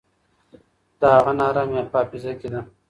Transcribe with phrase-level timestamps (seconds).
[0.99, 2.61] د هغه ناره مي په حافظه کي ده.